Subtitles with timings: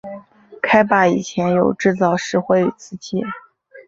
[0.63, 3.21] 开埠以前有制造石灰与瓷器。